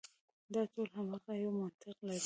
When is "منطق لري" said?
1.61-2.19